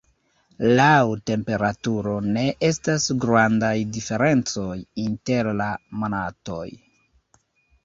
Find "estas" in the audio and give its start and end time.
2.71-3.05